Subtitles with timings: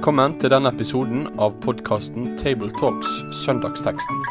[0.00, 4.22] Velkommen til denne episoden av podkasten Tabletalks Søndagsteksten,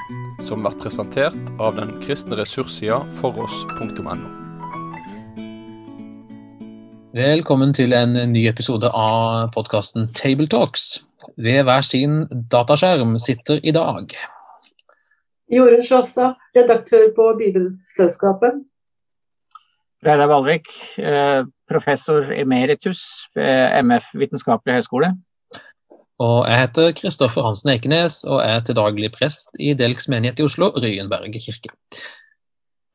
[0.41, 4.15] som blir presentert av den kristne ressurssida foross.no.
[7.13, 11.03] Velkommen til en ny episode av podkasten Tabletalks.
[11.37, 14.17] Ved hver sin dataskjerm sitter i dag
[15.53, 18.65] Jorunn Sjåstad, redaktør på Bibelselskapet.
[20.01, 25.13] Reidar Valvik, eh, professor emeritus ved MF Vitenskapelig høgskole.
[26.19, 30.43] Og jeg heter Kristoffer Hansen Ekenes og er til daglig prest i Delks menighet i
[30.43, 31.71] Oslo, Ryenberg kirke.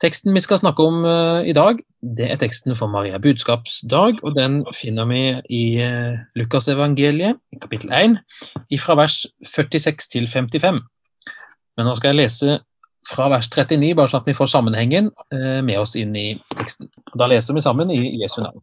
[0.02, 4.34] Teksten vi skal snakke om uh, i dag, det er teksten for Maria budskapsdag, og
[4.36, 8.18] den finner vi i uh, Lukasevangeliet, kapittel 1,
[8.82, 9.22] fra vers
[9.54, 10.82] 46 til 55.
[11.78, 12.58] Men nå skal jeg lese
[13.08, 16.26] fra vers 39, bare sånn at vi får sammenhengen uh, med oss inn i
[16.58, 16.92] teksten.
[17.16, 18.60] Da leser vi sammen i Jesu navn.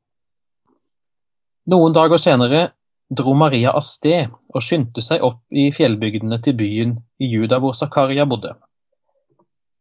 [1.71, 2.67] Noen dager senere
[3.11, 7.75] dro Maria av sted og skyndte seg opp i fjellbygdene til byen i Juda hvor
[7.75, 8.55] Zakaria bodde.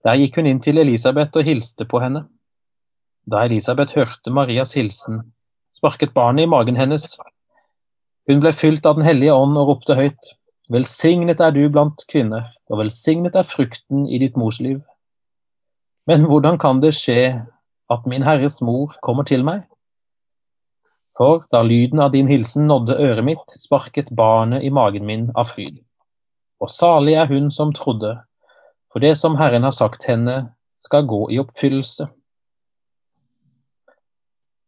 [0.05, 2.25] Der gikk hun inn til Elisabeth og hilste på henne.
[3.31, 5.23] Da Elisabeth hørte Marias hilsen,
[5.77, 7.15] sparket barnet i magen hennes.
[8.29, 10.37] Hun ble fylt av Den hellige ånd og ropte høyt,
[10.71, 14.79] Velsignet er du blant kvinner, og velsignet er frukten i ditt mors liv.
[16.07, 17.43] Men hvordan kan det skje
[17.91, 19.65] at min Herres mor kommer til meg?
[21.21, 25.51] For da lyden av din hilsen nådde øret mitt, sparket barnet i magen min av
[25.51, 25.83] fryd.
[26.65, 28.15] Og salig er hun som trodde,
[28.89, 32.09] for det som Herren har sagt henne, skal gå i oppfyllelse.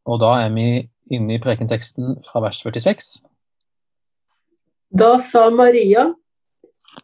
[0.04, 0.68] Og da er vi
[1.08, 3.22] inne i prekenteksten fra vers 46.
[4.92, 6.10] Da sa Maria,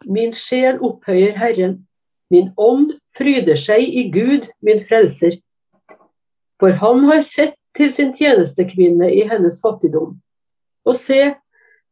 [0.04, 1.86] min sjel opphøyer Herren,
[2.28, 5.40] min ånd fryder seg i Gud, min frelser.
[6.60, 10.16] For han har sett til sin tjenestekvinne i hennes fattigdom.
[10.88, 11.34] Og se,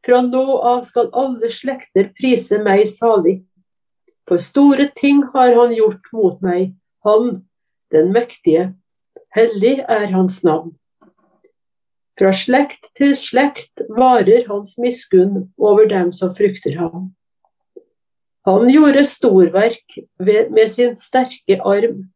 [0.06, 3.40] fra nå av skal alle slekter prise meg salig.
[4.26, 6.74] For store ting har han gjort mot meg,
[7.06, 7.46] han,
[7.94, 8.72] den mektige.
[9.36, 10.74] Hellig er hans navn.
[12.16, 17.10] Fra slekt til slekt varer hans miskunn over dem som frykter ham.
[18.48, 22.06] Han gjorde storverk med sin sterke arm.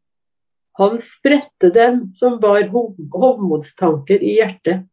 [0.79, 4.87] Han spredte dem som bar hovmodstanker i hjertet.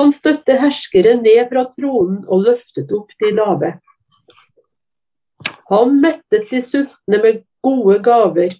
[0.00, 3.74] Han støtte herskere ned fra tronen og løftet opp de lave.
[5.68, 8.56] Han mettet de sultne med gode gaver,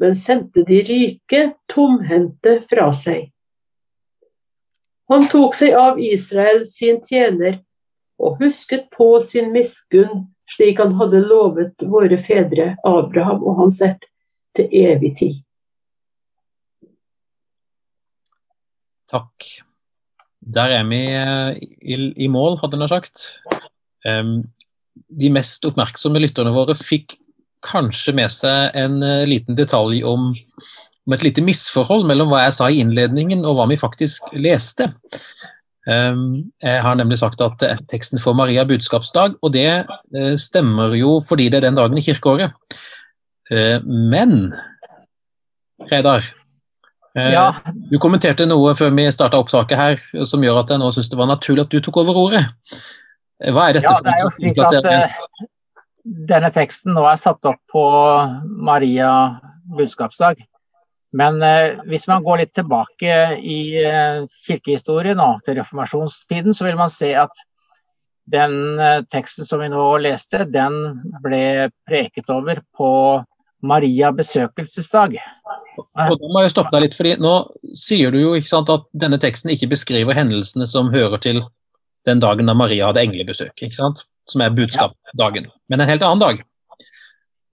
[0.00, 1.42] men sendte de rike
[1.72, 3.30] tomhendte fra seg.
[5.12, 7.60] Han tok seg av Israel, sin tjener,
[8.18, 10.26] og husket på sin miskunn,
[10.56, 14.08] slik han hadde lovet våre fedre Abraham og hans ett
[14.56, 15.42] til evig tid.
[19.10, 19.46] Takk.
[20.46, 21.96] Der er vi eh, i,
[22.26, 23.26] i mål, hadde jeg sagt.
[24.06, 24.44] Um,
[25.10, 27.16] de mest oppmerksomme lytterne våre fikk
[27.66, 32.56] kanskje med seg en uh, liten detalj om, om, et lite misforhold mellom hva jeg
[32.58, 34.92] sa i innledningen og hva vi faktisk leste.
[35.86, 40.34] Um, jeg har nemlig sagt at det er teksten for Maria budskapsdag, og det uh,
[40.38, 42.54] stemmer jo fordi det er den dagen i kirkeåret.
[43.50, 44.52] Eh, men
[45.90, 46.24] Reidar,
[47.14, 47.50] eh, ja.
[47.90, 51.18] du kommenterte noe før vi starta opptaket her som gjør at jeg nå syns det
[51.20, 52.42] var naturlig at du tok over ordet.
[53.36, 55.44] Hva er dette ja, det er jo slik at uh,
[56.32, 57.84] denne teksten nå er satt opp på
[58.64, 59.10] Maria
[59.76, 60.40] budskapsdag.
[61.16, 66.80] Men eh, hvis man går litt tilbake i eh, kirkehistorien og til reformasjonstiden, så vil
[66.80, 67.44] man se at
[68.26, 68.80] den
[69.12, 70.74] teksten som vi nå leste, den
[71.22, 72.90] ble preket over på
[73.64, 75.16] Maria besøkelsesdag.
[75.76, 77.34] Og da må jeg stoppe deg litt, fordi Nå
[77.78, 81.42] sier du jo sant, at denne teksten ikke beskriver hendelsene som hører til
[82.06, 84.04] den dagen da Maria hadde englebesøk, ikke sant?
[84.26, 85.44] som er budskapsdagen.
[85.70, 86.40] Men en helt annen dag.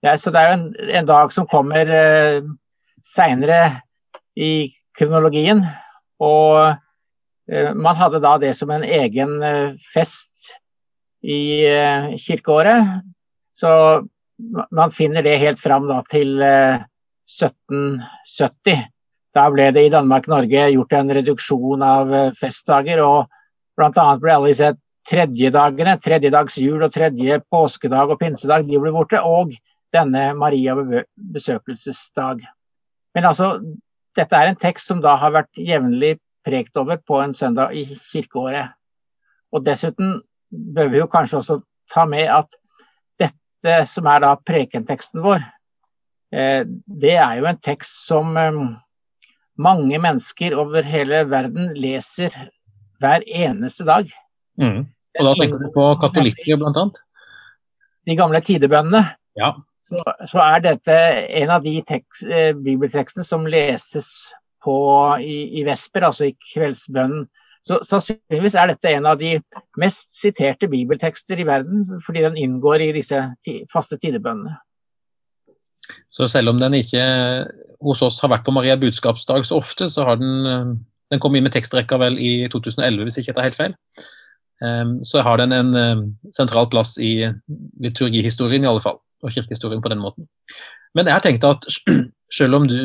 [0.03, 0.67] Ja, så Det er jo en,
[0.99, 2.41] en dag som kommer eh,
[3.05, 3.59] seinere
[4.35, 5.61] i kronologien.
[6.23, 6.73] Og
[7.51, 10.53] eh, man hadde da det som en egen eh, fest
[11.23, 12.89] i eh, kirkeåret.
[13.53, 13.69] Så
[14.71, 18.73] man finner det helt fram da, til 1770.
[18.73, 18.83] Eh,
[19.33, 23.01] da ble det i Danmark-Norge gjort en reduksjon av eh, festdager.
[23.03, 23.27] og
[23.77, 24.17] Bl.a.
[24.21, 24.73] ble alle disse
[25.09, 29.21] tredjedagene, tredjedagsjul og tredje påskedag og pinsedag, de ble borte.
[29.21, 29.53] Og
[29.93, 30.75] denne Maria
[31.15, 32.43] besøkelsesdag.
[33.13, 33.57] Men altså,
[34.17, 37.85] dette er en tekst som da har vært jevnlig prekt over på en søndag i
[37.85, 38.73] kirkeåret.
[39.53, 40.17] Og dessuten
[40.49, 41.59] bør vi jo kanskje også
[41.93, 42.57] ta med at
[43.63, 45.43] dette som er da prekenteksten vår,
[46.35, 48.59] eh, det er jo en tekst som eh,
[49.57, 52.33] mange mennesker over hele verden leser
[53.03, 54.09] hver eneste dag.
[54.59, 54.85] Mm.
[55.19, 56.97] Og da tenker du på katolikker, annet?
[58.07, 59.03] De gamle tidebønnene.
[59.39, 59.53] Ja.
[59.83, 59.99] Så,
[60.29, 60.95] så, er dette
[61.41, 64.33] en av de tekst, eh, bibeltekstene som leses
[64.63, 64.75] på
[65.19, 67.27] i, i, vesper, altså i kveldsbønnen.
[67.63, 69.37] Så sannsynligvis er dette en av de
[69.79, 73.21] mest siterte bibeltekster i verden, fordi den inngår i disse
[73.71, 74.57] faste tidebønnene.
[76.11, 77.03] Så selv om den ikke
[77.83, 80.73] hos oss har vært på Maria budskapsdag så ofte, så har den eh,
[81.11, 83.73] Den kom inn med tekstrekka vel i 2011, hvis ikke tar helt feil.
[84.65, 85.99] Ehm, så har den en eh,
[86.33, 87.27] sentral plass i
[87.83, 90.27] liturgihistorien i alle fall, og kirkehistorien på den måten.
[90.93, 91.67] Men jeg har tenkt at
[92.37, 92.77] selv om du,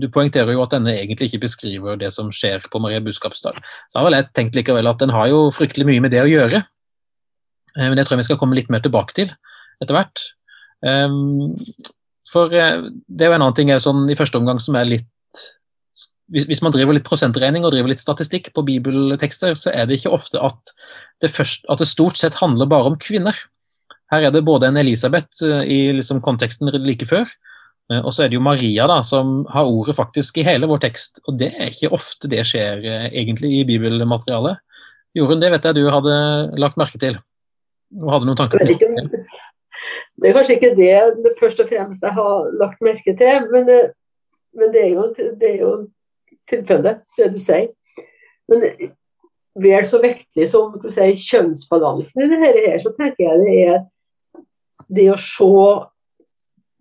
[0.00, 3.98] du poengterer jo at denne egentlig ikke beskriver det som skjer på Maria budskapsdag, så
[3.98, 6.62] har vel jeg tenkt likevel at den har jo fryktelig mye med det å gjøre.
[7.76, 9.32] Eh, men det tror jeg vi skal komme litt mer tilbake til
[9.82, 10.24] etter hvert.
[10.84, 11.56] Um,
[12.30, 15.12] for eh, det er jo en annen ting sånn, i første omgang som er litt
[16.26, 20.14] hvis man driver litt prosentregning og driver litt statistikk på bibeltekster, så er det ikke
[20.16, 20.72] ofte at
[21.22, 23.38] det, først, at det stort sett handler bare om kvinner.
[24.12, 27.26] Her er det både en Elisabeth eh, i liksom konteksten like før,
[27.92, 30.84] eh, og så er det jo Maria da, som har ordet faktisk i hele vår
[30.86, 31.22] tekst.
[31.26, 34.62] Og det er ikke ofte det skjer egentlig i bibelmaterialet.
[35.16, 36.16] Jorunn, det vet jeg du hadde
[36.60, 37.16] lagt merke til.
[37.96, 38.76] Og hadde noen tanker det?
[40.16, 40.94] Det er kanskje ikke det,
[41.24, 43.90] det først og fremst jeg har lagt merke til, men, eh,
[44.56, 45.72] men det er jo, det er jo
[46.50, 47.68] tilfellet, det du sier.
[48.50, 48.64] Men
[49.62, 53.78] vel så viktig som si, kjønnsbalansen i det her, så tenker jeg det er
[54.88, 55.52] det å se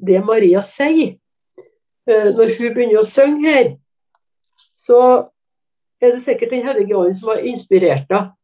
[0.05, 1.15] det Maria sier.
[2.05, 3.71] Eh, når hun begynner å synge her,
[4.75, 4.99] så
[6.01, 8.35] er det sikkert Den hellige ånd som har inspirert henne.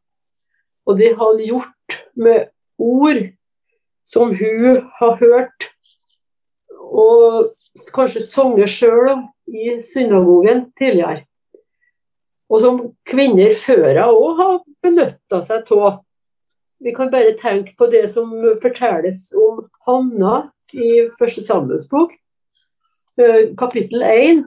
[0.88, 2.50] Og det har han gjort med
[2.82, 3.28] ord
[4.04, 5.68] som hun har hørt
[6.92, 7.54] og
[7.96, 11.26] kanskje sunget sjøl i synagogen tidligere.
[12.52, 16.02] Og som kvinner før henne òg har benytta seg av.
[16.84, 18.32] Vi kan bare tenke på det som
[18.62, 20.38] fortelles om Hanna
[20.74, 22.14] i første Samuelsbok,
[23.22, 24.46] eh, kapittel 1.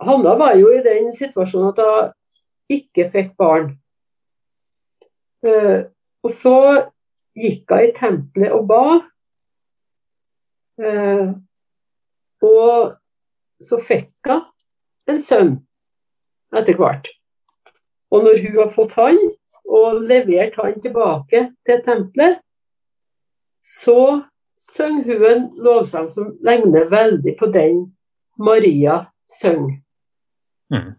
[0.00, 3.74] Hanna var jo i den situasjonen at hun ikke fikk barn.
[5.44, 5.84] Eh,
[6.24, 6.56] og så
[7.36, 8.84] gikk hun i tempelet og ba.
[10.80, 11.26] Eh,
[12.48, 12.96] og
[13.60, 14.46] så fikk hun
[15.08, 15.52] en sønn
[16.56, 17.12] etter hvert.
[18.08, 19.18] Og når hun har fått han,
[19.68, 22.38] og levert han tilbake til tempelet,
[23.62, 24.22] så
[24.58, 27.82] synger hun en lovsang som ligner veldig på den
[28.38, 29.04] Maria
[29.40, 29.80] synger.
[30.72, 30.94] Mm.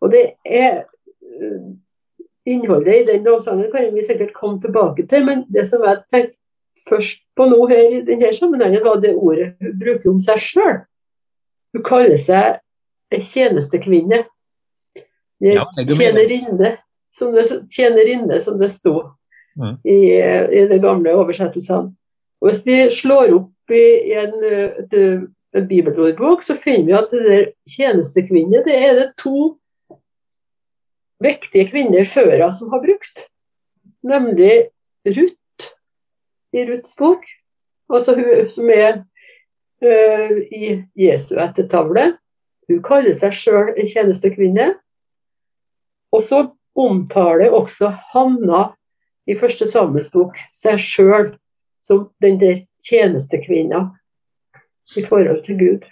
[0.00, 0.84] Og det er
[2.48, 6.38] Innholdet i den lovsangen kan vi sikkert komme tilbake til, men det som jeg tenkte
[6.88, 10.78] først på nå her i denne sammenhengen, var det ordet hun bruker om seg sjøl.
[11.76, 12.62] Hun kaller seg
[13.12, 14.22] tjenestekvinne.
[15.44, 16.72] Ja, tjenerinne,
[17.18, 18.94] som det, tjenerinne, som det sto
[19.58, 19.74] mm.
[19.84, 19.98] i,
[20.60, 21.92] i de gamle oversettelsene.
[22.38, 25.24] Og Hvis vi slår opp i en, en,
[25.58, 29.56] en bibelordbok, så finner vi at det der tjenestekvinne det er det to
[31.22, 33.26] viktige kvinner før henne som har brukt.
[34.06, 34.68] Nemlig
[35.08, 35.68] Ruth
[36.54, 37.24] i Ruths bok,
[37.92, 39.02] altså hun som er
[39.84, 42.12] uh, i Jesu ettertavle.
[42.68, 44.70] Hun kaller seg sjøl en tjenestekvinne.
[46.14, 46.44] Og så
[46.78, 48.68] omtaler også Hanna
[49.28, 51.30] i første Samuels bok seg sjøl
[51.84, 53.84] som den der tjenestekvinna
[54.96, 55.86] i forhold til Gud.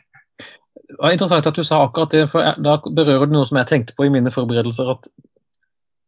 [0.87, 3.69] Det var interessant at du sa akkurat det, for da berører du noe som jeg
[3.71, 4.91] tenkte på i mine forberedelser.
[4.95, 5.09] at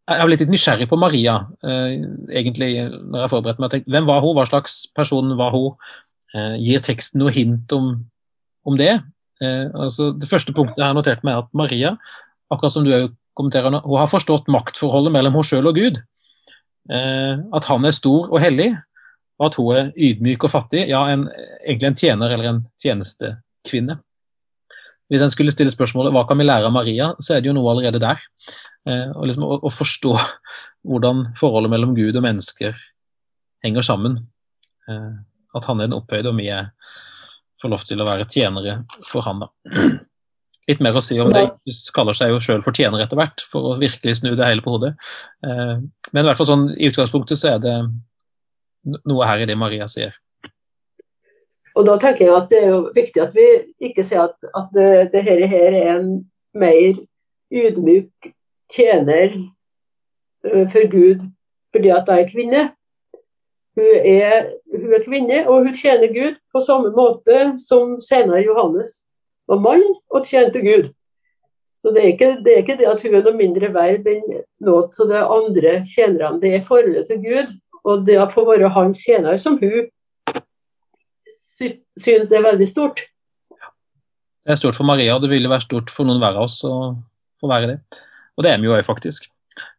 [0.08, 1.98] Jeg var litt nysgjerrig på Maria, eh,
[2.30, 3.70] egentlig, når jeg forberedte meg.
[3.70, 5.74] Tenkte, hvem var hun, hva slags person var hun?
[6.34, 7.90] Eh, gir teksten noe hint om,
[8.64, 9.00] om det?
[9.42, 11.96] Eh, altså, det første punktet jeg har notert meg, er at Maria,
[12.50, 12.92] akkurat som du
[13.38, 16.00] kommenterer hun, hun har forstått maktforholdet mellom henne sjøl og Gud.
[16.90, 18.72] Eh, at han er stor og hellig,
[19.38, 20.86] og at hun er ydmyk og fattig.
[20.90, 21.28] Ja, en,
[21.62, 24.00] egentlig en tjener eller en tjenestekvinne.
[25.08, 27.56] Hvis en skulle stille spørsmålet hva kan vi lære av Maria, så er det jo
[27.56, 28.20] noe allerede der.
[28.88, 30.12] Eh, og liksom å, å, forstå
[30.88, 32.76] hvordan forholdet mellom Gud og mennesker
[33.64, 34.18] henger sammen.
[34.88, 35.14] Eh,
[35.56, 36.72] at han er den opphøyde, og vi er,
[37.62, 39.46] får lov til å være tjenere for han.
[39.46, 39.52] da.
[40.68, 41.46] Litt mer å si om det.
[41.68, 44.64] Jesus kaller seg jo sjøl for tjener etter hvert, for å virkelig snu det hele
[44.64, 44.94] på hodet.
[45.44, 45.76] Eh,
[46.12, 47.76] men i hvert fall sånn, i utgangspunktet så er det
[49.08, 50.16] noe her i det Maria sier.
[51.78, 53.46] Og da tenker jeg at Det er jo viktig at vi
[53.88, 56.10] ikke sier at, at det, det her, her, er en
[56.58, 56.98] mer
[57.54, 58.32] ydmyk
[58.72, 59.30] tjener
[60.44, 61.24] eh, for Gud
[61.72, 62.60] fordi at jeg er kvinne.
[63.78, 69.04] Hun er, hun er, kvinne, og hun tjener Gud på samme måte som senere Johannes
[69.48, 70.90] var mann og tjente Gud.
[71.78, 74.24] Så det er, ikke, det er, ikke, det at hun er noe mindre verd enn
[74.66, 76.40] noe av de andre tjenerne.
[76.42, 77.54] Det er forholdet til Gud,
[77.86, 79.86] og det å få være hans tjener som hun
[81.58, 83.04] sy syns er veldig stort.
[83.50, 86.60] Det er stort for Maria, og det ville være stort for noen hver av oss
[86.66, 86.74] å
[87.38, 87.78] få være det.
[88.38, 89.26] Og det er vi jo faktisk.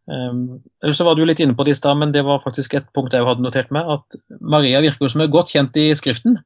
[0.09, 2.87] Um, så var du litt inne på det i stad, men det var faktisk et
[2.95, 3.87] punkt jeg hadde notert meg.
[3.87, 6.39] At Maria virker jo som er godt kjent i Skriften,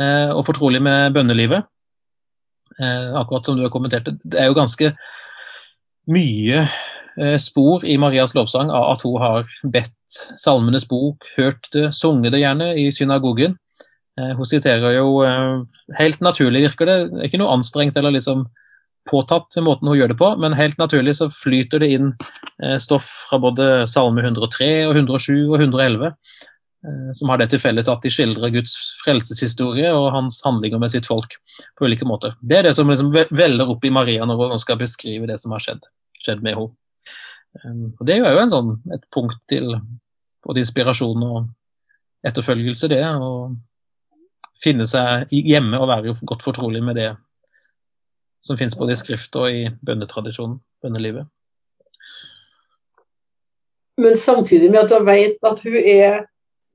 [0.00, 1.66] uh, og fortrolig med bønnelivet.
[2.80, 4.16] Uh, akkurat som du har kommentert det.
[4.24, 4.92] Det er jo ganske
[6.12, 11.90] mye uh, spor i Marias lovsang av at hun har bedt Salmenes bok, hørt det,
[11.96, 13.58] sunget det gjerne i synagogen.
[14.12, 15.22] Hun siterer jo
[15.96, 16.96] helt naturlig, virker det.
[17.24, 18.42] Ikke noe anstrengt eller liksom
[19.10, 22.12] påtatt måten hun gjør det på, men helt naturlig så flyter det inn
[22.62, 26.38] eh, stoff fra både Salme 103 og 107 og 111, eh,
[27.14, 28.74] som har det til felles at de skildrer Guds
[29.04, 31.36] frelseshistorie og hans handlinger med sitt folk
[31.78, 32.34] på ulike måter.
[32.42, 35.54] Det er det som liksom veller opp i Maria når hun skal beskrive det som
[35.54, 35.86] har skjedd,
[36.24, 36.74] skjedd med henne.
[37.62, 39.74] Um, og Det er jo sånn, et punkt til
[40.42, 41.50] både inspirasjon og
[42.26, 43.02] etterfølgelse, det.
[43.04, 43.52] Å
[44.62, 47.12] finne seg hjemme og være godt fortrolig med det
[48.42, 51.28] som finnes både i skrift og i bønnetradisjonen, bønnelivet.
[54.02, 56.24] Men samtidig med at hun vet at hun er,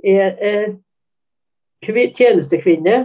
[0.03, 0.75] er,
[1.81, 2.97] tjenestekvinne,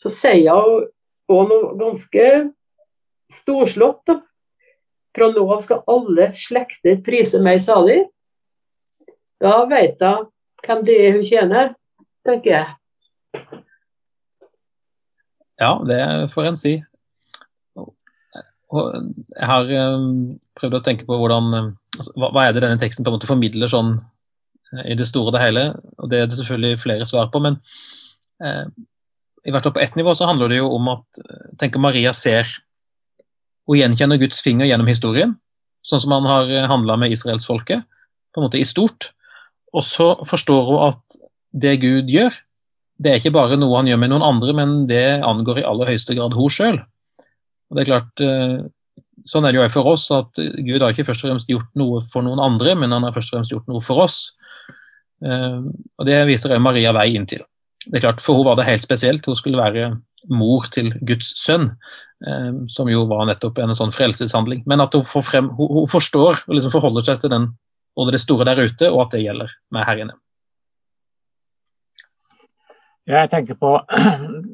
[0.00, 0.88] så sier hun
[1.30, 2.26] òg noe ganske
[3.30, 4.02] storslått.
[4.06, 4.20] da.
[5.16, 8.04] Fra nå av skal alle slekter prise meg salig.
[9.42, 10.28] Da vet hun
[10.64, 11.74] hvem det er hun tjener,
[12.26, 12.68] tenker jeg.
[15.60, 16.00] Ja, det
[16.32, 16.78] får en si.
[18.70, 23.10] Jeg har um, prøvd å tenke på hvordan, altså, hva, er det denne teksten på
[23.10, 23.96] en måte formidler sånn
[24.84, 25.64] i det store og det hele.
[25.98, 27.42] og Det er det selvfølgelig flere svar på.
[27.42, 27.58] Men
[28.44, 28.66] eh,
[29.46, 31.22] i hvert fall på ett nivå så handler det jo om at
[31.60, 32.48] tenker Maria ser
[33.70, 35.36] og gjenkjenner Guds finger gjennom historien,
[35.86, 37.86] sånn som han har handla med israelsfolket,
[38.34, 39.12] på en måte i stort.
[39.72, 41.20] Og så forstår hun at
[41.54, 42.34] det Gud gjør,
[43.00, 45.94] det er ikke bare noe han gjør med noen andre, men det angår i aller
[45.94, 46.82] høyeste grad hun sjøl.
[47.70, 48.58] Og det er klart, eh,
[49.28, 52.00] Sånn er det jo for oss, at Gud har ikke først og fremst gjort noe
[52.12, 54.20] for noen andre, men han har først og fremst gjort noe for oss.
[55.24, 55.58] Eh,
[55.98, 57.44] og Det viser Maria vei inn til.
[57.86, 59.26] Det er klart, For henne var det helt spesielt.
[59.26, 61.70] Hun skulle være mor til Guds sønn,
[62.26, 64.64] eh, som jo var nettopp en sånn frelseshandling.
[64.66, 67.52] Men at hun, frem, hun forstår og liksom forholder seg til den,
[67.96, 70.18] både det store der ute, og at det gjelder med her inne.
[73.10, 73.72] Jeg tenker på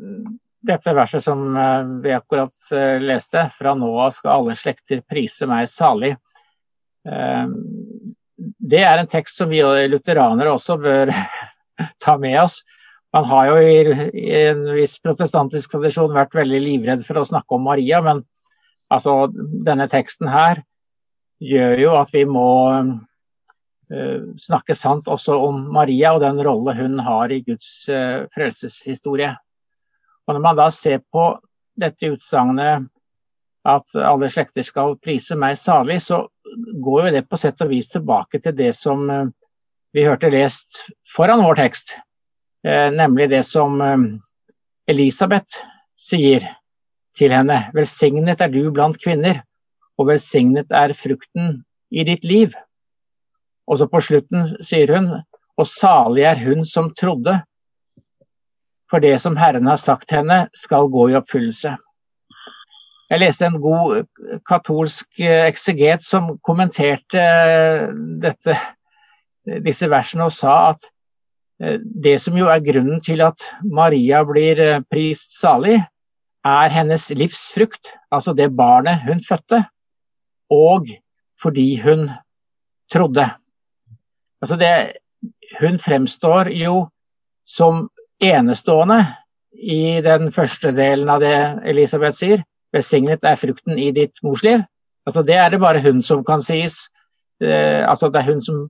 [0.66, 5.48] dette verset som eh, vi akkurat eh, leste, fra nå av skal alle slekter prise
[5.48, 6.14] meg salig.
[7.06, 7.44] Eh,
[8.36, 11.12] det er en tekst som vi lutheranere også bør
[12.04, 12.60] ta med oss.
[13.14, 17.64] Man har jo i en viss protestantisk tradisjon vært veldig livredd for å snakke om
[17.64, 18.20] Maria, men
[18.92, 19.30] altså,
[19.64, 20.60] denne teksten her
[21.40, 22.48] gjør jo at vi må
[24.42, 27.84] snakke sant også om Maria og den rolle hun har i Guds
[28.34, 29.30] frelseshistorie.
[30.26, 31.28] Og Når man da ser på
[31.78, 32.88] dette utsagnet
[33.66, 36.24] at alle slekter skal prise meg salig, så
[36.82, 39.26] går jo det på sett og vis tilbake til det som eh,
[39.96, 41.96] vi hørte lest foran vår tekst.
[42.66, 44.06] Eh, nemlig det som eh,
[44.90, 45.58] Elisabeth
[45.98, 46.46] sier
[47.16, 47.58] til henne.
[47.74, 49.42] Velsignet er du blant kvinner,
[49.98, 52.54] og velsignet er frukten i ditt liv.
[53.66, 55.10] Og så på slutten sier hun,
[55.56, 57.40] og salig er hun som trodde,
[58.90, 61.74] for det som Herren har sagt henne, skal gå i oppfyllelse.
[63.06, 67.86] Jeg leste en god eh, katolsk eh, ekseget som kommenterte eh,
[68.22, 68.56] dette,
[69.62, 70.92] disse versene og sa at
[71.56, 74.58] det som jo er grunnen til at Maria blir
[74.92, 75.78] prist salig,
[76.44, 79.62] er hennes livsfrukt, altså det barnet hun fødte,
[80.52, 80.90] og
[81.40, 82.10] fordi hun
[82.92, 83.24] trodde.
[84.44, 85.00] Altså det,
[85.62, 86.90] hun fremstår jo
[87.48, 87.86] som
[88.22, 89.00] enestående
[89.56, 91.36] i den første delen av det
[91.68, 92.44] Elisabeth sier.
[92.74, 94.64] Besignet er frukten i ditt mors liv.
[95.06, 96.88] Altså, det er det bare hun som kan sies.
[97.40, 98.66] Eh, altså, det er hun som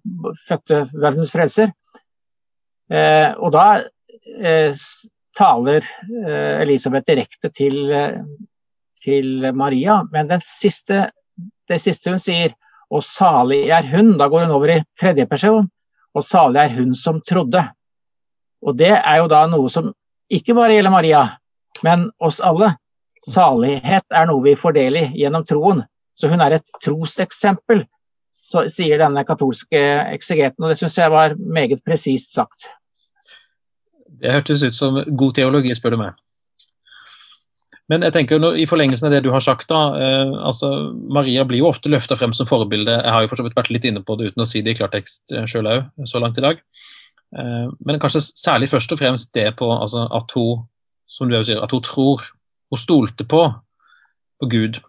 [0.46, 1.72] fødte verdens frelser.
[2.92, 3.66] Eh, og da
[4.36, 4.74] eh,
[5.36, 8.20] taler eh, Elisabeth direkte til, eh,
[9.02, 10.02] til, Maria.
[10.12, 11.06] Men siste,
[11.68, 12.54] det siste hun sier,
[12.90, 15.66] og salig er hun, da går hun over i tredje person,
[16.14, 17.64] og salig er hun som trodde.
[18.66, 19.92] Og det er jo da noe som
[20.32, 21.22] ikke bare gjelder Maria,
[21.86, 22.74] men oss alle.
[23.26, 25.84] Salighet er noe vi får del i gjennom troen.
[26.16, 27.84] Så hun er et troseksempel,
[28.32, 29.80] sier denne katolske
[30.14, 30.64] eksegeten.
[30.64, 32.70] Og det syns jeg var meget presist sagt.
[34.16, 36.22] Det hørtes ut som god teologi, spør du meg.
[37.86, 40.72] Men jeg tenker nå, i forlengelsen av det du har sagt, da, eh, altså
[41.12, 42.96] Maria blir jo ofte løfta frem som forbilde.
[42.96, 44.74] Jeg har jo for så vidt vært litt inne på det uten å si det
[44.74, 46.64] i klartekst eh, sjøl òg, så langt i dag.
[47.34, 50.66] Eh, men kanskje særlig først og fremst det på altså, at hun
[51.10, 52.22] som du sier, at hun tror
[52.70, 53.42] og stolte på,
[54.40, 54.80] på Gud.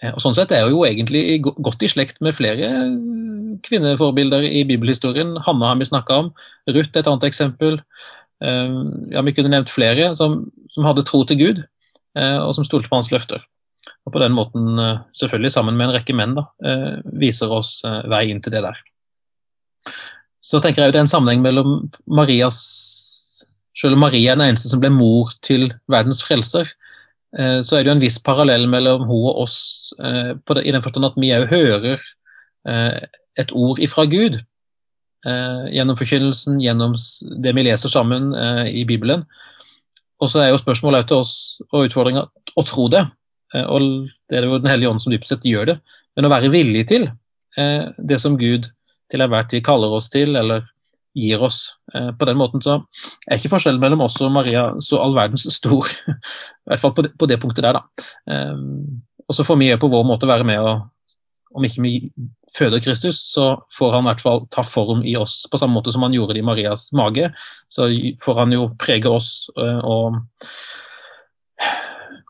[0.00, 2.70] Eh, og Sånn sett er hun jo egentlig godt i slekt med flere
[3.64, 5.36] kvinneforbilder i bibelhistorien.
[5.46, 6.34] Hanna har vi snakka om,
[6.70, 7.80] Ruth et annet eksempel.
[8.44, 8.78] Eh,
[9.14, 11.64] ja, Vi kunne nevnt flere som, som hadde tro til Gud,
[12.14, 13.40] og som stolte på hans løfter.
[14.06, 14.78] Og på den måten,
[15.18, 16.44] selvfølgelig sammen med en rekke menn, da,
[17.10, 18.78] viser oss vei inn til det der.
[20.54, 21.70] Så tenker jeg jo det er en sammenheng mellom
[22.06, 22.60] Marias
[23.74, 26.68] Selv om Maria er den eneste som ble mor til verdens frelser,
[27.34, 29.56] så er det jo en viss parallell mellom hun og oss
[29.98, 32.04] i den forstand at vi òg hører
[33.42, 34.38] et ord ifra Gud
[35.26, 36.94] gjennom forkynnelsen, gjennom
[37.42, 38.30] det vi leser sammen
[38.70, 39.26] i Bibelen.
[40.22, 41.34] Og så er jo spørsmålet til oss
[41.72, 43.02] og utfordringa å tro det.
[43.54, 45.76] Eh, og det er jo Den hellige ånd som dypest sett gjør det.
[46.16, 47.08] Men å være villig til
[47.58, 48.70] eh, det som Gud
[49.10, 50.66] til enhver tid kaller oss til, eller
[51.14, 51.60] gir oss.
[51.94, 52.80] Eh, på den måten så
[53.28, 55.90] er ikke forskjellen mellom oss og Maria så all verdens stor.
[56.08, 57.84] I hvert fall på det, punktet der, da.
[59.24, 60.90] Og så får vi på vår måte være med og
[61.54, 61.94] om ikke vi
[62.58, 65.92] føder Kristus, så får han i hvert fall ta form i oss, på samme måte
[65.94, 67.30] som han gjorde det i Marias mage.
[67.70, 67.88] Så
[68.22, 70.18] får han jo prege oss eh, og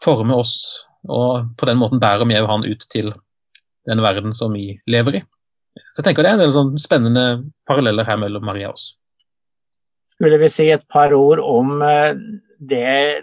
[0.05, 0.57] forme oss,
[1.09, 3.13] og på den måten bærer vi han ut til
[3.89, 5.25] den verden som vi lever i.
[5.75, 7.25] Så jeg tenker Det er en del sånn spennende
[7.69, 8.93] paralleller her mellom Maria og oss.
[10.15, 12.15] Skulle vi si et par ord om eh,
[12.63, 13.23] det,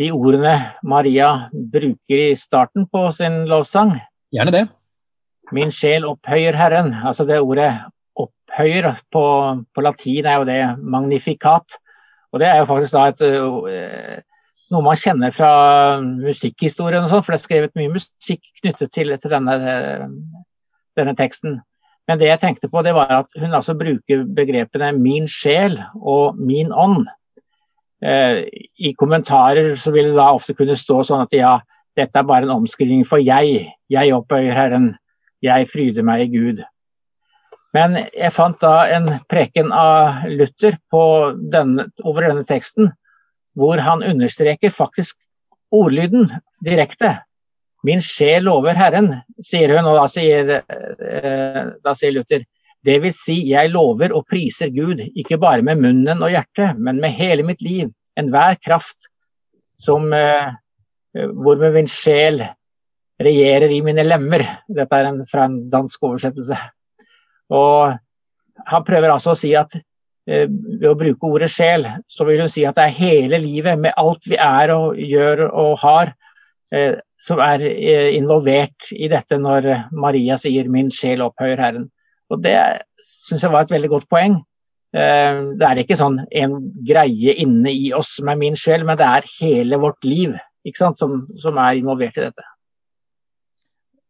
[0.00, 3.92] de ordene Maria bruker i starten på sin lovsang?
[4.32, 4.64] Gjerne det.
[5.54, 6.94] Min sjel opphøyer Herren.
[7.06, 7.70] Altså det ordet
[8.16, 9.26] opphøyer på,
[9.76, 11.76] på latin er jo det magnifikat.
[12.32, 14.16] Og det er jo faktisk da et, uh,
[14.72, 15.50] noe man kjenner fra
[16.00, 19.56] musikkhistorien og sånn, for det er skrevet mye musikk knyttet til, til denne,
[20.96, 21.60] denne, teksten.
[22.06, 26.38] Men det jeg tenkte på, det var at hun altså bruker begrepene 'min sjel' og
[26.38, 27.06] 'min ånd'.
[28.02, 28.44] Eh,
[28.78, 31.58] I kommentarer så vil det da ofte kunne stå sånn at ja,
[31.96, 33.72] dette er bare en omskriving for jeg.
[33.90, 34.96] Jeg opphøyer Herren.
[35.42, 36.62] Jeg fryder meg i Gud.
[37.76, 40.78] Men jeg fant da en preken av Luther
[41.52, 42.92] denne, over denne teksten,
[43.56, 45.18] hvor han understreker faktisk
[45.74, 46.30] ordlyden
[46.64, 47.18] direkte.
[47.86, 49.12] Min sjel lover Herren,
[49.44, 52.46] sier hun, og da sier, eh, da sier Luther.
[52.86, 57.00] Det vil si, jeg lover og priser Gud, ikke bare med munnen og hjertet, men
[57.02, 59.08] med hele mitt liv, enhver kraft
[59.78, 60.50] som, eh,
[61.14, 62.42] hvor min sjel
[63.22, 64.44] regjerer i mine lemmer.
[64.68, 66.58] Dette er en, fra en dansk oversettelse.
[67.54, 67.96] Og
[68.66, 72.52] han prøver altså å si at eh, ved å bruke ordet sjel, så vil hun
[72.52, 76.16] si at det er hele livet, med alt vi er og gjør og har,
[77.20, 81.90] som er eh, involvert i dette når Maria sier 'min sjel opphøyer Herren'.
[82.30, 82.58] Og Det
[82.98, 84.34] syns jeg var et veldig godt poeng.
[84.92, 88.98] Eh, det er ikke sånn en greie inne i oss som er min sjel, men
[88.98, 90.36] det er hele vårt liv
[90.74, 90.94] som,
[91.38, 92.42] som er involvert i dette.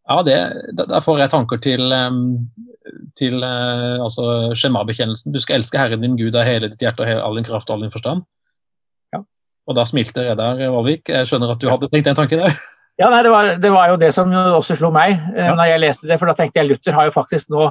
[0.08, 0.38] Ja, det,
[0.88, 1.92] da får jeg tanker til,
[3.18, 5.34] til altså skjemabekjennelsen.
[5.34, 7.74] Du skal elske Herren din Gud av hele ditt hjerte og all din kraft og
[7.74, 8.22] all din forstand.
[9.66, 11.10] Og da smilte Reidar Valvik.
[11.10, 12.56] Jeg skjønner at du hadde tenkt den tanken der?
[12.96, 15.50] Ja, nei, det, var, det, var, jo det som også slo meg uh, ja.
[15.52, 16.16] når jeg leste det.
[16.16, 17.66] For da tenkte jeg Luther har jo faktisk nå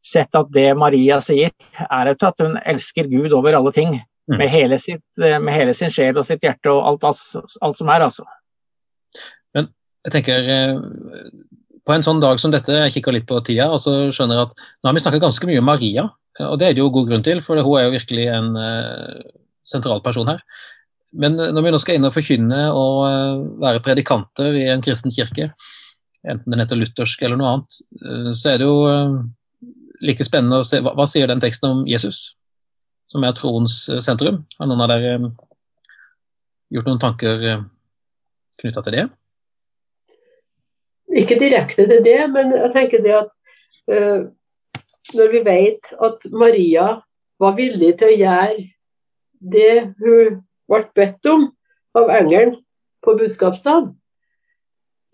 [0.00, 1.52] sett at det Maria sier,
[1.84, 3.98] er at hun elsker Gud over alle ting.
[4.24, 4.38] Mm.
[4.40, 7.76] Med, hele sitt, eh, med, hele sin sjel og sitt hjerte og alt, alt, alt
[7.76, 8.24] som er, altså.
[9.52, 9.68] Men
[10.06, 10.48] jeg tenker
[11.84, 14.48] på en sånn dag som dette, jeg kikker litt på tida, og så skjønner jeg
[14.48, 16.06] at nå har vi snakket ganske mye om Maria,
[16.40, 19.20] og det er det jo god grunn til, for hun er jo virkelig en uh,
[19.68, 20.40] sentral person her.
[21.14, 25.14] Men når vi nå skal inn og forkynne og uh, være predikanter i en kristen
[25.14, 25.52] kirke,
[26.26, 28.78] enten den heter luthersk eller noe annet, uh, så er det jo
[30.04, 32.34] like spennende å se hva, hva, sier den teksten om Jesus,
[33.08, 34.42] som er troens sentrum.
[34.58, 35.30] Har noen av dere
[36.74, 37.44] gjort noen tanker
[38.60, 39.04] knytta til det?
[41.14, 43.30] Ikke direkte til det, men jeg tenker det at
[43.92, 44.26] uh,
[45.12, 46.88] når vi vet at Maria
[47.42, 48.64] var villig til å gjøre
[49.54, 51.48] det hun ble bedt om
[51.94, 52.56] av engelen
[53.04, 53.92] på budskapsdagen,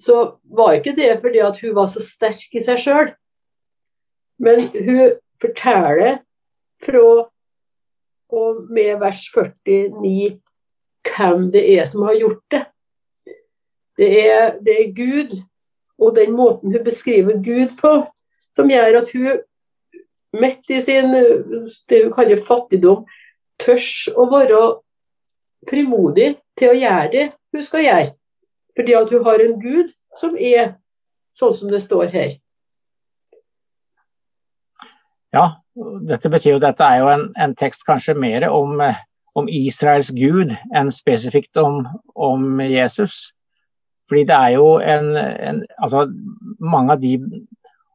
[0.01, 3.11] så var ikke det fordi at hun var så sterk i seg sjøl.
[4.41, 6.23] Men hun forteller
[6.81, 7.05] fra
[8.31, 10.39] og med vers 49
[11.11, 12.65] hvem det er som har gjort det.
[14.01, 15.37] Det er, det er Gud
[16.01, 17.93] og den måten hun beskriver Gud på,
[18.57, 19.43] som gjør at hun
[20.41, 21.13] midt i sin
[21.91, 23.05] det hun kaller fattigdom,
[23.61, 24.61] tørs å være
[25.69, 28.13] frimodig til å gjøre det hun skal gjøre.
[28.79, 30.75] Fordi at hun har en Gud som er
[31.37, 32.31] sånn som det står her.
[35.35, 35.45] Ja,
[36.09, 38.81] dette betyr jo dette er jo en, en tekst kanskje mer om,
[39.39, 43.31] om, Israels gud enn spesifikt om, om, Jesus.
[44.11, 46.09] Fordi det er jo en, en altså
[46.61, 47.15] Mange av de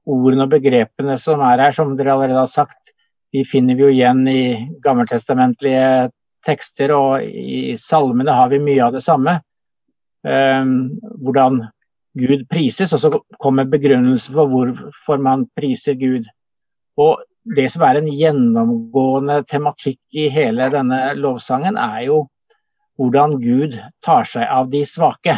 [0.06, 2.94] ordene og begrepene som er her, som dere allerede har sagt,
[3.34, 4.42] de finner vi jo igjen i
[4.86, 5.86] gammeltestamentlige
[6.46, 9.40] tekster, og i salmene har vi mye av det samme.
[10.26, 11.64] Um, hvordan
[12.16, 16.28] Gud prises, og så kommer begrunnelsen for hvorfor man priser Gud.
[16.98, 22.24] Og Det som er en gjennomgående tematikk i hele denne lovsangen, er jo
[22.98, 25.36] hvordan Gud tar seg av de svake,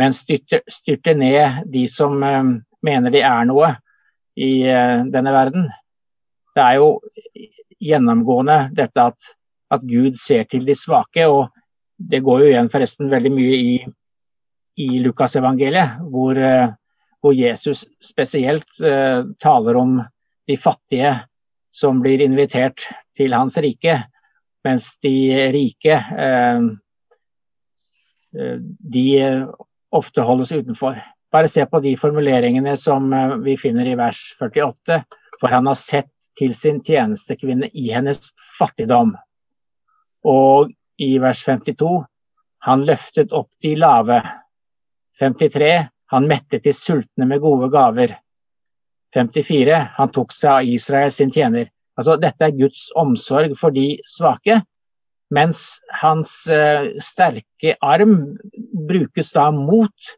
[0.00, 3.68] men styrter, styrter ned de som um, mener de er noe
[4.34, 5.68] i uh, denne verden.
[6.56, 6.88] Det er jo
[7.78, 9.30] gjennomgående dette at,
[9.72, 11.48] at Gud ser til de svake, og
[11.96, 13.74] det går jo igjen forresten veldig mye i
[14.80, 16.70] i Lukasevangeliet, hvor, eh,
[17.20, 19.98] hvor Jesus spesielt uh, taler om
[20.48, 21.12] de fattige
[21.70, 22.82] som blir invitert
[23.16, 23.98] til hans rike,
[24.64, 25.14] mens de
[25.54, 26.72] rike uh,
[28.32, 29.06] de
[29.92, 30.96] ofte holdes utenfor.
[31.32, 33.12] Bare se på de formuleringene som
[33.44, 35.02] vi finner i vers 48.
[35.36, 36.08] For han har sett
[36.40, 39.12] til sin tjenestekvinne i hennes fattigdom.
[40.28, 40.70] Og
[41.02, 42.02] i vers 52
[42.62, 44.20] han løftet opp de lave
[45.18, 45.72] 53.
[46.14, 48.14] Han mettet de sultne med gode gaver.
[49.14, 49.78] 54.
[49.98, 51.68] Han tok seg av Israel sin tjener.
[51.98, 54.60] Altså, dette er Guds omsorg for de svake,
[55.32, 58.16] mens hans eh, sterke arm
[58.88, 60.12] brukes da mot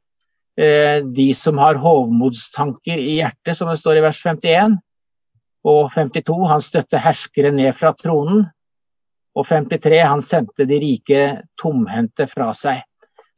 [0.58, 4.78] eh, de som har hovmodstanker i hjertet, som det står i vers 51.
[5.64, 6.38] Og 52.
[6.50, 8.44] Han støtter herskere ned fra tronen.
[9.34, 10.00] Og 53.
[10.06, 11.22] Han sendte de rike
[11.60, 12.82] tomhendte fra seg.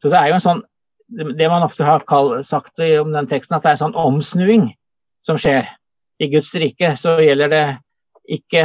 [0.03, 0.65] Så det er jo en sånn
[1.09, 2.03] det man ofte har
[2.43, 4.65] sagt om den teksten, at det er en sånn omsnuing
[5.23, 5.69] som skjer.
[6.19, 7.65] I Guds rike så gjelder det
[8.39, 8.65] ikke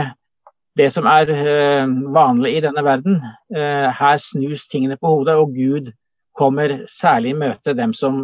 [0.80, 3.20] det som er uh, vanlig i denne verden.
[3.54, 5.91] Uh, her snus tingene på hodet, og Gud
[6.38, 8.24] kommer særlig i møte dem som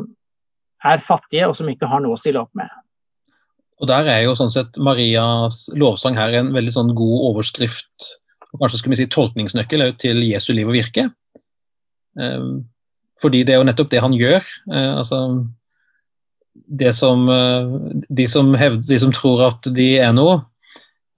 [0.85, 2.69] er fattige og som ikke har noe å stille opp med.
[3.77, 8.07] Og Der er jo sånn sett Marias lovsang her en veldig sånn god overskrift,
[8.53, 11.09] og kanskje skal vi si tolkningsnøkkel til Jesu liv og virke.
[12.17, 12.65] Um,
[13.21, 14.45] fordi det er jo nettopp det han gjør.
[14.73, 15.21] Eh, altså,
[16.67, 17.73] det som, eh,
[18.09, 20.41] de, som hevder, de som tror at de er noe,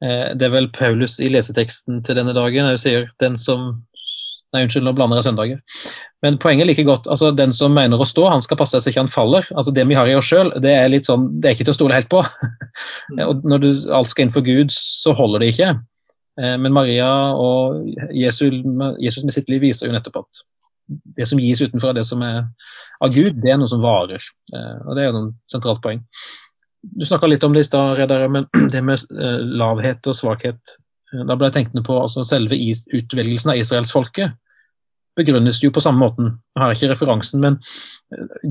[0.04, 2.72] eh, det er vel Paulus i leseteksten til denne dagen.
[2.76, 3.86] Jeg sier den som
[4.50, 5.58] Nei, unnskyld, nå blander jeg søndager.
[6.26, 7.06] Men poenget er like godt.
[7.06, 9.46] altså Den som mener å stå, han skal passe så ikke han faller.
[9.54, 11.76] altså Det vi har i oss sjøl, det er litt sånn, det er ikke til
[11.76, 12.24] å stole helt på.
[13.28, 15.76] og Når du, alt skal inn for Gud, så holder det ikke.
[16.40, 17.82] Men Maria og
[18.16, 18.54] Jesus,
[19.02, 20.44] Jesus med sitt liv viser jo nettopp at
[20.90, 22.44] det som gis utenfra det som er
[23.04, 24.24] av Gud, det er noe som varer.
[24.54, 26.04] Eh, og Det er jo noen sentralt poeng.
[26.80, 30.78] Du snakka litt om det i stad, men det med eh, lavhet og svakhet.
[31.14, 34.38] Eh, da ble jeg tenkt på altså Selve utvelgelsen av israelsfolket
[35.20, 36.28] begrunnes jo på samme måten.
[36.56, 37.58] Jeg har ikke referansen, men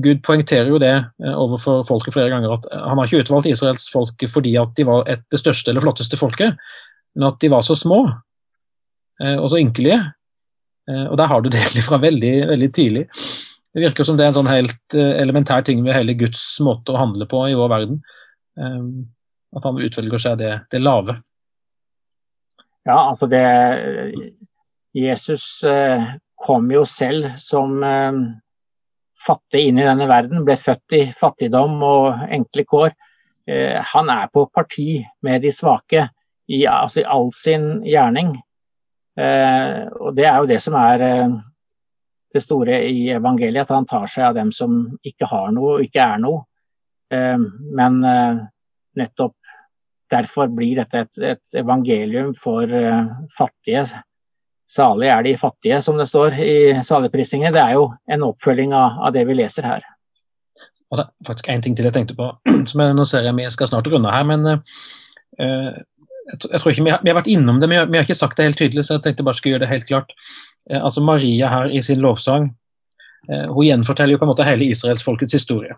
[0.03, 0.91] Gud poengterer jo det
[1.31, 5.23] overfor folket flere ganger at han har ikke utvalgt israelsfolket fordi at de var et,
[5.33, 6.59] det største eller flotteste folket,
[7.15, 8.03] men at de var så små
[9.19, 9.97] og så ynkelige
[10.89, 13.05] Eh, og der har du det egentlig fra veldig, veldig tidlig.
[13.69, 16.93] Det virker som det er en sånn helt eh, elementær ting ved hele Guds måte
[16.93, 18.01] å handle på i vår verden.
[18.59, 18.83] Eh,
[19.57, 21.19] at han utvelger seg det, det lave.
[22.87, 23.43] Ja, altså det
[24.95, 25.43] Jesus
[26.39, 27.81] kom jo selv som
[29.19, 32.95] fattig inn i denne verden, ble født i fattigdom og enkle kår.
[33.93, 36.05] Han er på parti med de svake
[36.49, 38.33] i, altså i all sin gjerning.
[39.19, 41.37] Eh, og Det er jo det som er eh,
[42.33, 45.85] det store i evangeliet, at han tar seg av dem som ikke har noe og
[45.85, 46.43] ikke er noe.
[47.13, 47.37] Eh,
[47.77, 48.01] men
[48.99, 49.35] nettopp
[50.09, 52.65] derfor blir dette et, et evangelium for
[53.37, 53.85] fattige.
[54.69, 57.53] Salig er de fattige, som det står i saligprisningen.
[57.53, 59.85] Det er jo en oppfølging av, av det vi leser her.
[60.89, 62.31] Og det er faktisk én ting til jeg tenkte på.
[62.69, 65.77] som jeg, Nå ser jeg vi skal snart runde her, men uh,
[66.29, 68.37] jeg, tror ikke vi har, vi har, vært innom det, men vi har, ikke sagt
[68.37, 70.13] det helt tydelig, så jeg tenkte bare skulle gjøre det helt klart.
[70.69, 72.51] Eh, altså Maria her i sin lovsang,
[73.29, 75.77] eh, hun gjenforteller jo på en måte hele israelsfolkets historie.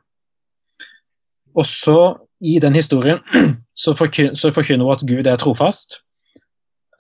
[1.56, 2.00] Og så
[2.42, 3.20] i den historien
[3.84, 6.02] så, forkyn, så forkynner hun at Gud er trofast.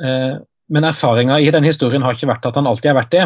[0.03, 0.37] Eh,
[0.71, 3.25] men erfaringa i den historien har ikke vært at han alltid har vært det.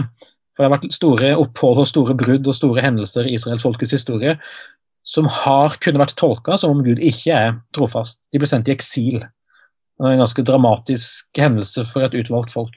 [0.56, 4.38] For det har vært store opphold og store brudd og store hendelser i israelsfolkets historie
[5.06, 8.24] som har kunne vært tolka som om Gud ikke er trofast.
[8.34, 9.22] De ble sendt i eksil.
[10.04, 12.76] En ganske dramatisk hendelse for et utvalgt folk.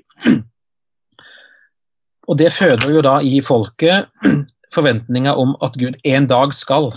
[2.28, 4.11] Og det føder jo da i folket
[4.76, 6.92] forventninger om at Gud en dag skal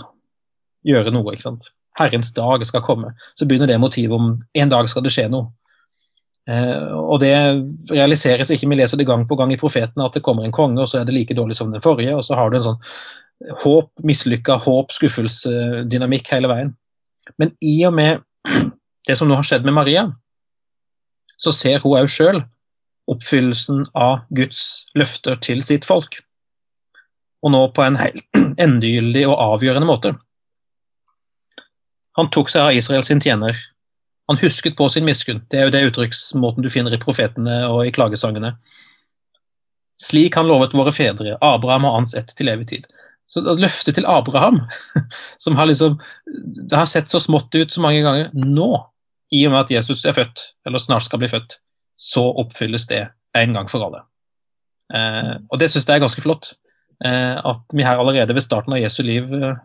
[0.86, 1.32] gjøre noe.
[1.32, 1.72] ikke sant?
[1.98, 3.14] Herrens dag skal komme.
[3.36, 5.50] Så begynner det motivet om en dag skal det skje noe.
[6.50, 7.34] Eh, og det
[7.90, 8.68] realiseres ikke.
[8.68, 11.00] Vi leser det gang på gang i profetene at det kommer en konge, og så
[11.00, 12.16] er det like dårlig som den forrige.
[12.16, 12.80] Og så har du en sånn
[13.64, 16.74] håp, mislykka håp, skuffelse-dynamikk hele veien.
[17.38, 18.22] Men i og med
[19.08, 20.08] det som nå har skjedd med Maria,
[21.40, 22.42] så ser hun òg sjøl
[23.10, 26.20] oppfyllelsen av Guds løfter til sitt folk.
[27.42, 28.22] Og nå på en helt
[28.64, 30.14] endegyldig og avgjørende måte.
[32.18, 33.58] Han tok seg av Israels sin tjener.
[34.30, 35.42] Han husket på sin miskunn.
[35.50, 38.54] Det er jo det uttrykksmåten du finner i profetene og i klagesangene.
[40.02, 42.86] Slik han lovet våre fedre, Abraham og hans ett til evig tid.
[43.30, 44.60] Så Løftet til Abraham,
[45.42, 45.98] som har liksom,
[46.68, 48.70] det har sett så smått ut så mange ganger, nå,
[49.32, 51.58] i og med at Jesus er født, eller snart skal bli født,
[51.96, 53.06] så oppfylles det
[53.38, 54.02] en gang for alle.
[54.94, 56.52] Eh, og Det syns jeg er ganske flott.
[57.04, 59.60] Eh, at vi her allerede ved starten av Jesu liv eh,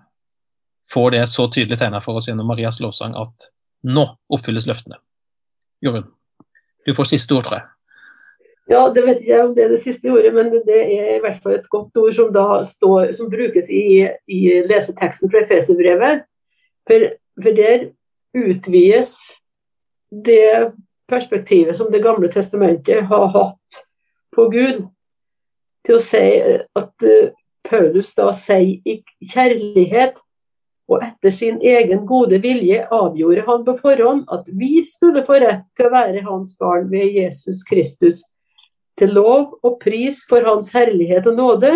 [0.93, 3.49] får det så tydelig tegna for oss gjennom Marias lovsang at
[3.83, 4.97] nå oppfylles løftene.
[5.83, 6.07] Jorunn,
[6.87, 7.67] du får siste ord, tror jeg.
[8.67, 11.37] Ja, det vet jeg om det er det siste ordet, men det er i hvert
[11.43, 12.33] fall et godt ord som
[12.67, 16.25] står, som brukes i, i leseteksten fra Efeserbrevet.
[16.87, 17.05] For,
[17.43, 17.85] for der
[18.35, 19.13] utvides
[20.11, 20.71] det
[21.07, 23.81] perspektivet som Det gamle testamentet har hatt
[24.35, 24.85] på Gud,
[25.87, 26.23] til å si
[26.75, 27.29] at uh,
[27.67, 30.19] Paulus da sier i kjærlighet
[30.87, 35.65] og etter sin egen gode vilje avgjorde han på forhånd at vi skulle få rett
[35.75, 38.23] til å være hans barn ved Jesus Kristus,
[38.97, 41.73] til lov og pris for hans herlighet og nåde,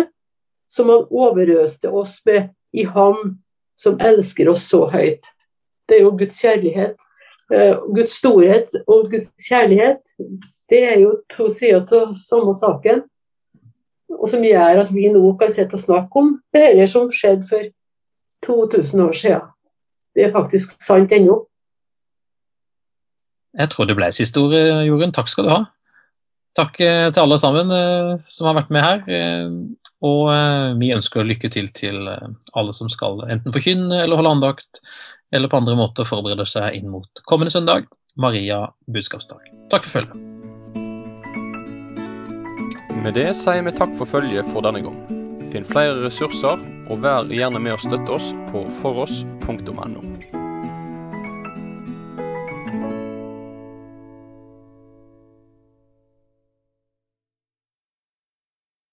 [0.68, 3.36] som han overøste oss med i ham
[3.76, 5.28] som elsker oss så høyt.
[5.88, 6.96] Det er jo Guds kjærlighet.
[7.52, 10.14] Eh, Guds storhet og Guds kjærlighet,
[10.72, 13.02] det er jo to sider av samme saken.
[14.12, 17.48] Og som gjør at vi nå kan sitte og snakke om det dette som skjedde
[17.50, 17.68] for
[18.46, 19.46] 2000 år siden.
[20.16, 21.42] Det er faktisk sant ennå.
[23.58, 25.12] Jeg tror det ble siste ord, Jorunn.
[25.12, 25.62] Takk skal du ha.
[26.56, 29.04] Takk eh, til alle sammen eh, som har vært med her.
[30.02, 30.32] Og
[30.80, 34.80] vi ønsker lykke til til alle som skal enten forkynne eller holde andakt,
[35.32, 39.48] eller på andre måter forberede seg inn mot kommende søndag, Maria budskapsdag.
[39.72, 40.28] Takk for følget.
[43.02, 45.00] Med det sier vi takk for følget for denne gang.
[45.52, 50.31] Finn flere ressurser, og vær gjerne med å støtte oss på foross.no.